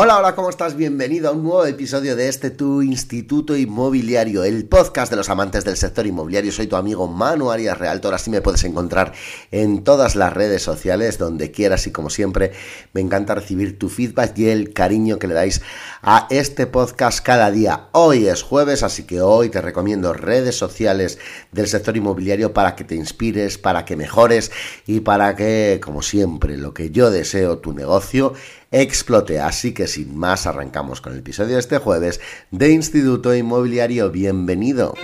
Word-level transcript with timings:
Hola, 0.00 0.18
hola, 0.18 0.36
¿cómo 0.36 0.48
estás? 0.48 0.76
Bienvenido 0.76 1.28
a 1.28 1.32
un 1.32 1.42
nuevo 1.42 1.66
episodio 1.66 2.14
de 2.14 2.28
este 2.28 2.50
Tu 2.50 2.82
Instituto 2.82 3.56
Inmobiliario, 3.56 4.44
el 4.44 4.64
podcast 4.64 5.10
de 5.10 5.16
los 5.16 5.28
amantes 5.28 5.64
del 5.64 5.76
sector 5.76 6.06
inmobiliario. 6.06 6.52
Soy 6.52 6.68
tu 6.68 6.76
amigo 6.76 7.08
Manu 7.08 7.50
Arias 7.50 7.76
Realtor, 7.76 8.14
así 8.14 8.30
me 8.30 8.40
puedes 8.40 8.62
encontrar 8.62 9.12
en 9.50 9.82
todas 9.82 10.14
las 10.14 10.32
redes 10.32 10.62
sociales, 10.62 11.18
donde 11.18 11.50
quieras 11.50 11.88
y 11.88 11.90
como 11.90 12.10
siempre, 12.10 12.52
me 12.92 13.00
encanta 13.00 13.34
recibir 13.34 13.76
tu 13.76 13.88
feedback 13.88 14.38
y 14.38 14.50
el 14.50 14.72
cariño 14.72 15.18
que 15.18 15.26
le 15.26 15.34
dais 15.34 15.62
a 16.00 16.28
este 16.30 16.68
podcast 16.68 17.18
cada 17.18 17.50
día. 17.50 17.88
Hoy 17.90 18.28
es 18.28 18.44
jueves, 18.44 18.84
así 18.84 19.02
que 19.02 19.20
hoy 19.20 19.48
te 19.48 19.60
recomiendo 19.60 20.12
redes 20.12 20.54
sociales 20.54 21.18
del 21.50 21.66
sector 21.66 21.96
inmobiliario 21.96 22.52
para 22.52 22.76
que 22.76 22.84
te 22.84 22.94
inspires, 22.94 23.58
para 23.58 23.84
que 23.84 23.96
mejores 23.96 24.52
y 24.86 25.00
para 25.00 25.34
que, 25.34 25.80
como 25.82 26.02
siempre, 26.02 26.56
lo 26.56 26.72
que 26.72 26.92
yo 26.92 27.10
deseo, 27.10 27.58
tu 27.58 27.72
negocio 27.72 28.34
explote. 28.70 29.40
Así 29.40 29.72
que 29.72 29.86
sin 29.86 30.16
más 30.16 30.46
arrancamos 30.46 31.00
con 31.00 31.12
el 31.12 31.20
episodio 31.20 31.54
de 31.54 31.60
este 31.60 31.78
jueves 31.78 32.20
de 32.50 32.70
Instituto 32.70 33.34
Inmobiliario. 33.34 34.10
Bienvenido. 34.10 34.94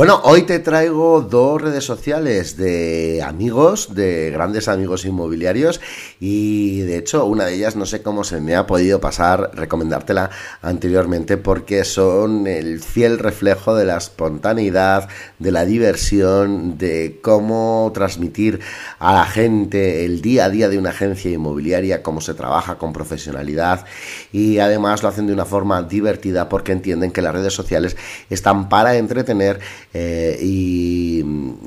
Bueno, 0.00 0.18
hoy 0.24 0.44
te 0.44 0.60
traigo 0.60 1.20
dos 1.20 1.60
redes 1.60 1.84
sociales 1.84 2.56
de 2.56 3.22
amigos, 3.22 3.94
de 3.94 4.30
grandes 4.30 4.66
amigos 4.66 5.04
inmobiliarios 5.04 5.78
y 6.18 6.80
de 6.80 6.96
hecho 6.96 7.26
una 7.26 7.44
de 7.44 7.56
ellas 7.56 7.76
no 7.76 7.84
sé 7.84 8.00
cómo 8.00 8.24
se 8.24 8.40
me 8.40 8.56
ha 8.56 8.66
podido 8.66 8.98
pasar 8.98 9.50
recomendártela 9.52 10.30
anteriormente 10.62 11.36
porque 11.36 11.84
son 11.84 12.46
el 12.46 12.80
fiel 12.80 13.18
reflejo 13.18 13.74
de 13.74 13.84
la 13.84 13.98
espontaneidad, 13.98 15.10
de 15.38 15.52
la 15.52 15.66
diversión, 15.66 16.78
de 16.78 17.20
cómo 17.22 17.90
transmitir 17.92 18.60
a 19.00 19.12
la 19.12 19.26
gente 19.26 20.06
el 20.06 20.22
día 20.22 20.46
a 20.46 20.48
día 20.48 20.70
de 20.70 20.78
una 20.78 20.90
agencia 20.90 21.30
inmobiliaria, 21.30 22.02
cómo 22.02 22.22
se 22.22 22.32
trabaja 22.32 22.78
con 22.78 22.94
profesionalidad 22.94 23.84
y 24.32 24.60
además 24.60 25.02
lo 25.02 25.10
hacen 25.10 25.26
de 25.26 25.34
una 25.34 25.44
forma 25.44 25.82
divertida 25.82 26.48
porque 26.48 26.72
entienden 26.72 27.10
que 27.10 27.20
las 27.20 27.34
redes 27.34 27.52
sociales 27.52 27.98
están 28.30 28.70
para 28.70 28.96
entretener 28.96 29.60
eh, 29.92 30.38
y, 30.40 31.22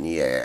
eh, 0.06 0.42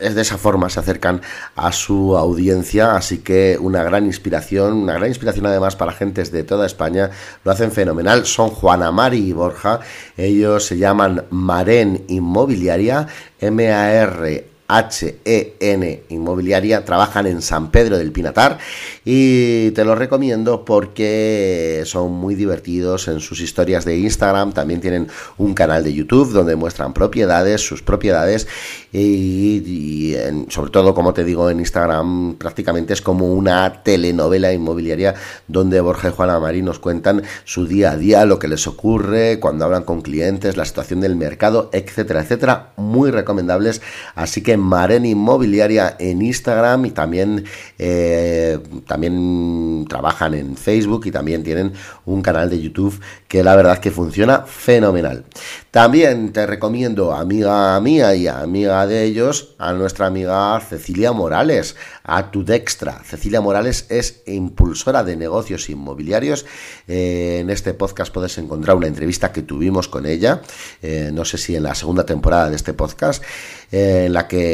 es 0.00 0.14
de 0.14 0.22
esa 0.22 0.38
forma 0.38 0.70
se 0.70 0.80
acercan 0.80 1.20
a 1.56 1.72
su 1.72 2.16
audiencia, 2.16 2.94
así 2.94 3.18
que 3.18 3.58
una 3.60 3.82
gran 3.82 4.06
inspiración, 4.06 4.74
una 4.74 4.94
gran 4.94 5.08
inspiración 5.08 5.46
además 5.46 5.76
para 5.76 5.92
gentes 5.92 6.30
de 6.30 6.44
toda 6.44 6.66
España, 6.66 7.10
lo 7.44 7.50
hacen 7.50 7.72
fenomenal, 7.72 8.26
son 8.26 8.50
Juana 8.50 8.92
Mari 8.92 9.28
y 9.28 9.32
Borja, 9.32 9.80
ellos 10.16 10.64
se 10.66 10.78
llaman 10.78 11.24
Maren 11.30 12.04
Inmobiliaria, 12.08 13.08
M-A-R 13.40 14.57
HEN 14.68 16.02
Inmobiliaria, 16.10 16.84
trabajan 16.84 17.26
en 17.26 17.40
San 17.40 17.70
Pedro 17.70 17.96
del 17.96 18.12
Pinatar 18.12 18.58
y 19.02 19.70
te 19.70 19.82
lo 19.82 19.94
recomiendo 19.94 20.66
porque 20.66 21.82
son 21.86 22.12
muy 22.12 22.34
divertidos 22.34 23.08
en 23.08 23.20
sus 23.20 23.40
historias 23.40 23.86
de 23.86 23.96
Instagram, 23.96 24.52
también 24.52 24.82
tienen 24.82 25.08
un 25.38 25.54
canal 25.54 25.82
de 25.84 25.94
YouTube 25.94 26.32
donde 26.32 26.54
muestran 26.54 26.92
propiedades, 26.92 27.62
sus 27.62 27.80
propiedades 27.80 28.46
y, 28.92 30.14
sobre 30.50 30.70
todo, 30.70 30.94
como 30.94 31.14
te 31.14 31.24
digo, 31.24 31.48
en 31.48 31.60
Instagram 31.60 32.34
prácticamente 32.34 32.92
es 32.92 33.00
como 33.00 33.32
una 33.32 33.82
telenovela 33.82 34.52
inmobiliaria 34.52 35.14
donde 35.46 35.80
Borja 35.80 36.08
y 36.08 36.12
Juana 36.12 36.38
Marí 36.40 36.60
nos 36.60 36.78
cuentan 36.78 37.22
su 37.44 37.66
día 37.66 37.92
a 37.92 37.96
día, 37.96 38.26
lo 38.26 38.38
que 38.38 38.48
les 38.48 38.66
ocurre, 38.66 39.40
cuando 39.40 39.64
hablan 39.64 39.84
con 39.84 40.02
clientes, 40.02 40.58
la 40.58 40.66
situación 40.66 41.00
del 41.00 41.16
mercado, 41.16 41.70
etcétera, 41.72 42.20
etcétera, 42.20 42.72
muy 42.76 43.10
recomendables, 43.10 43.80
así 44.14 44.42
que 44.42 44.57
Maren 44.58 45.06
Inmobiliaria 45.06 45.96
en 45.98 46.22
Instagram 46.22 46.86
y 46.86 46.90
también, 46.90 47.44
eh, 47.78 48.58
también 48.86 49.86
trabajan 49.88 50.34
en 50.34 50.56
Facebook 50.56 51.06
y 51.06 51.10
también 51.10 51.42
tienen 51.42 51.72
un 52.04 52.22
canal 52.22 52.50
de 52.50 52.60
YouTube 52.60 53.00
que 53.26 53.42
la 53.42 53.56
verdad 53.56 53.78
que 53.78 53.90
funciona 53.90 54.40
fenomenal. 54.46 55.24
También 55.70 56.32
te 56.32 56.46
recomiendo, 56.46 57.12
amiga 57.12 57.78
mía 57.80 58.14
y 58.14 58.26
amiga 58.26 58.86
de 58.86 59.04
ellos, 59.04 59.54
a 59.58 59.72
nuestra 59.72 60.06
amiga 60.06 60.58
Cecilia 60.60 61.12
Morales, 61.12 61.76
a 62.04 62.30
tu 62.30 62.44
Dextra. 62.44 63.02
Cecilia 63.04 63.40
Morales 63.40 63.86
es 63.90 64.22
impulsora 64.26 65.04
de 65.04 65.16
negocios 65.16 65.68
inmobiliarios. 65.68 66.46
Eh, 66.88 67.38
en 67.40 67.50
este 67.50 67.74
podcast 67.74 68.12
puedes 68.12 68.38
encontrar 68.38 68.76
una 68.76 68.86
entrevista 68.86 69.30
que 69.30 69.42
tuvimos 69.42 69.88
con 69.88 70.06
ella, 70.06 70.40
eh, 70.82 71.10
no 71.12 71.24
sé 71.24 71.36
si 71.36 71.54
en 71.54 71.64
la 71.64 71.74
segunda 71.74 72.06
temporada 72.06 72.48
de 72.48 72.56
este 72.56 72.72
podcast, 72.72 73.22
en 73.70 74.12
la 74.14 74.26
que 74.26 74.47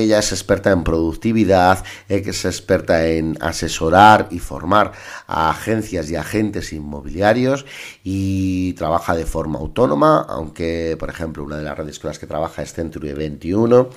ella 0.00 0.18
es 0.18 0.32
experta 0.32 0.70
en 0.70 0.84
productividad, 0.84 1.84
es 2.08 2.44
experta 2.44 3.06
en 3.06 3.36
asesorar 3.40 4.28
y 4.30 4.38
formar 4.38 4.92
a 5.26 5.50
agencias 5.50 6.10
y 6.10 6.16
agentes 6.16 6.72
inmobiliarios 6.72 7.66
y 8.04 8.72
trabaja 8.74 9.14
de 9.14 9.26
forma 9.26 9.58
autónoma, 9.58 10.26
aunque 10.28 10.96
por 10.98 11.10
ejemplo 11.10 11.44
una 11.44 11.56
de 11.56 11.64
las 11.64 11.76
redes 11.76 11.98
con 11.98 12.08
las 12.08 12.18
que 12.18 12.26
trabaja 12.26 12.62
es 12.62 12.72
Century 12.72 13.12
21 13.12 13.90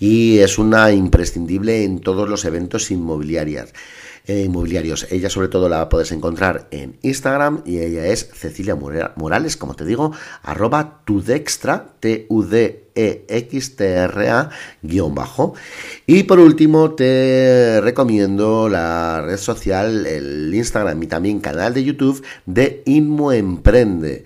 y 0.00 0.38
es 0.38 0.58
una 0.58 0.92
imprescindible 0.92 1.84
en 1.84 2.00
todos 2.00 2.28
los 2.28 2.44
eventos 2.44 2.90
inmobiliarios. 2.90 3.72
Eh, 4.24 4.44
inmobiliarios. 4.44 5.10
Ella 5.10 5.28
sobre 5.28 5.48
todo 5.48 5.68
la 5.68 5.88
puedes 5.88 6.12
encontrar 6.12 6.68
en 6.70 6.96
Instagram 7.02 7.62
y 7.66 7.78
ella 7.78 8.06
es 8.06 8.28
Cecilia 8.32 8.76
Morales, 8.76 9.56
como 9.56 9.74
te 9.74 9.84
digo, 9.84 10.12
arroba 10.44 11.02
tudextra, 11.04 11.96
t 11.98 12.28
u 12.94 13.00
d 13.00 13.24
e 13.28 13.48
x 13.50 13.76
t 13.76 13.84
r 13.84 14.28
a 14.28 14.50
guion 14.82 15.14
bajo. 15.14 15.54
Y 16.06 16.24
por 16.24 16.38
último 16.38 16.92
te 16.92 17.80
recomiendo 17.80 18.68
la 18.68 19.22
red 19.22 19.38
social, 19.38 20.06
el 20.06 20.52
Instagram 20.54 21.02
y 21.02 21.06
también 21.06 21.40
canal 21.40 21.74
de 21.74 21.84
YouTube 21.84 22.22
de 22.46 22.82
Inmo 22.86 23.32
Emprende. 23.32 24.24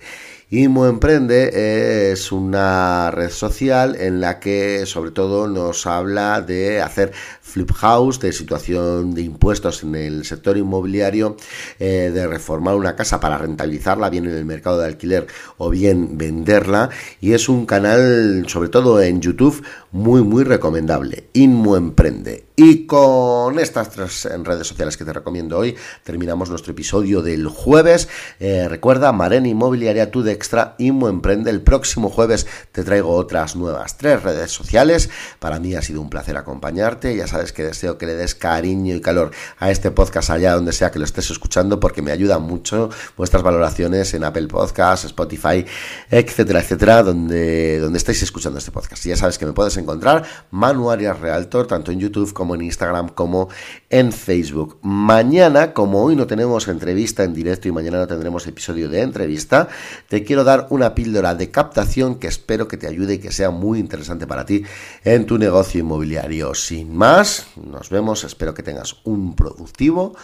Imo 0.49 0.87
Emprende 0.87 2.13
es 2.13 2.31
una 2.31 3.11
red 3.11 3.31
social 3.31 3.97
en 3.99 4.21
la 4.21 4.39
que 4.39 4.85
sobre 4.85 5.11
todo 5.11 5.45
nos 5.49 5.85
habla 5.85 6.39
de 6.39 6.81
hacer 6.81 7.11
flip 7.41 7.69
house, 7.73 8.21
de 8.21 8.31
situación 8.31 9.13
de 9.13 9.23
impuestos 9.23 9.83
en 9.83 9.95
el 9.95 10.23
sector 10.23 10.55
inmobiliario, 10.55 11.35
eh, 11.79 12.11
de 12.13 12.27
reformar 12.27 12.75
una 12.75 12.95
casa 12.95 13.19
para 13.19 13.37
rentabilizarla 13.37 14.09
bien 14.09 14.25
en 14.25 14.37
el 14.37 14.45
mercado 14.45 14.79
de 14.79 14.85
alquiler 14.85 15.27
o 15.57 15.69
bien 15.69 16.17
venderla. 16.17 16.91
Y 17.19 17.33
es 17.33 17.49
un 17.49 17.65
canal, 17.65 18.45
sobre 18.47 18.69
todo 18.69 19.01
en 19.01 19.19
YouTube, 19.19 19.61
muy 19.91 20.21
muy 20.21 20.45
recomendable. 20.45 21.25
Inmo 21.33 21.75
Emprende. 21.75 22.45
Y 22.55 22.87
con 22.87 23.59
estas 23.59 23.91
tres 23.91 24.27
redes 24.43 24.65
sociales 24.65 24.97
que 24.97 25.05
te 25.05 25.13
recomiendo 25.13 25.59
hoy, 25.59 25.75
terminamos 26.03 26.49
nuestro 26.49 26.71
episodio 26.71 27.21
del 27.21 27.47
jueves. 27.47 28.09
Eh, 28.39 28.67
recuerda, 28.67 29.11
Maren 29.11 29.45
Inmobiliaria, 29.45 30.09
tu 30.09 30.23
de 30.23 30.36
extra, 30.37 30.75
Inmo 30.77 31.09
Emprende. 31.09 31.49
El 31.49 31.61
próximo 31.61 32.09
jueves 32.09 32.45
te 32.71 32.83
traigo 32.83 33.09
otras 33.15 33.55
nuevas 33.55 33.97
tres 33.97 34.21
redes 34.21 34.51
sociales. 34.51 35.09
Para 35.39 35.59
mí 35.59 35.73
ha 35.73 35.81
sido 35.81 35.99
un 35.99 36.11
placer 36.11 36.37
acompañarte. 36.37 37.15
Ya 37.15 37.25
sabes 37.25 37.51
que 37.51 37.63
deseo 37.63 37.97
que 37.97 38.05
le 38.05 38.13
des 38.13 38.35
cariño 38.35 38.93
y 38.93 39.01
calor 39.01 39.31
a 39.57 39.71
este 39.71 39.89
podcast 39.89 40.29
allá 40.29 40.53
donde 40.53 40.73
sea 40.73 40.91
que 40.91 40.99
lo 40.99 41.05
estés 41.05 41.31
escuchando, 41.31 41.79
porque 41.79 42.03
me 42.03 42.11
ayuda 42.11 42.37
mucho 42.37 42.91
vuestras 43.17 43.41
valoraciones 43.41 44.13
en 44.13 44.23
Apple 44.23 44.47
Podcasts, 44.47 45.05
Spotify, 45.05 45.65
etcétera, 46.11 46.59
etcétera, 46.59 47.01
donde, 47.01 47.79
donde 47.79 47.97
estáis 47.97 48.21
escuchando 48.21 48.59
este 48.59 48.69
podcast. 48.71 49.03
Y 49.07 49.09
ya 49.09 49.17
sabes 49.17 49.39
que 49.39 49.47
me 49.47 49.53
puedes 49.53 49.75
encontrar 49.77 50.23
Manu 50.51 50.91
Arias 50.91 51.19
Realtor, 51.19 51.65
tanto 51.65 51.91
en 51.91 51.99
YouTube 51.99 52.31
como 52.31 52.53
en 52.53 52.61
Instagram 52.61 53.09
como 53.09 53.49
en 53.89 54.11
Facebook. 54.11 54.77
Mañana, 54.83 55.73
como 55.73 56.03
hoy 56.03 56.15
no 56.15 56.27
tenemos 56.27 56.67
entrevista 56.67 57.23
en 57.23 57.33
directo 57.33 57.67
y 57.67 57.71
mañana 57.71 57.97
no 57.97 58.07
tendremos 58.07 58.45
episodio 58.45 58.87
de 58.89 59.01
entrevista, 59.01 59.67
te 60.07 60.23
quiero 60.27 60.43
dar 60.43 60.67
una 60.69 60.93
píldora 60.93 61.33
de 61.33 61.49
captación 61.49 62.19
que 62.19 62.27
espero 62.27 62.67
que 62.67 62.77
te 62.77 62.85
ayude 62.85 63.15
y 63.15 63.17
que 63.17 63.31
sea 63.31 63.49
muy 63.49 63.79
interesante 63.79 64.27
para 64.27 64.45
ti 64.45 64.63
en 65.03 65.25
tu 65.25 65.37
negocio 65.37 65.79
inmobiliario. 65.79 66.53
Sin 66.53 66.95
más, 66.95 67.47
nos 67.55 67.89
vemos, 67.89 68.25
espero 68.25 68.53
que 68.53 68.61
tengas 68.61 68.97
un 69.05 69.35
productivo 69.35 70.15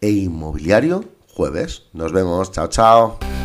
e 0.00 0.10
inmobiliario 0.10 1.04
jueves. 1.34 1.84
Nos 1.92 2.12
vemos, 2.12 2.52
chao, 2.52 2.68
chao. 2.68 3.35